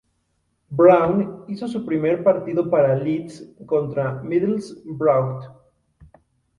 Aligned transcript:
Brown 0.71 1.45
hizo 1.47 1.67
su 1.67 1.85
primer 1.85 2.23
partido 2.23 2.71
para 2.71 2.95
Leeds 2.95 3.53
contra 3.67 4.13
Middlesbrough. 4.23 5.45